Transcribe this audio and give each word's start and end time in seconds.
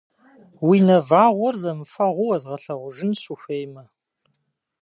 Уи 0.67 0.77
нэвагъуэр 0.87 1.55
зэмыфэгъуу 1.61 2.27
уэзгъэлъэгъужынщ, 2.29 3.21
ухуеймэ! 3.33 3.83